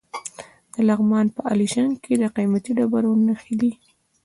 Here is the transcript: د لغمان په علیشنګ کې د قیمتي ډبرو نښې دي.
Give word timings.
د 0.73 0.75
لغمان 0.89 1.25
په 1.35 1.41
علیشنګ 1.51 1.93
کې 2.03 2.13
د 2.21 2.23
قیمتي 2.35 2.71
ډبرو 2.77 3.11
نښې 3.25 3.55
دي. 3.61 3.71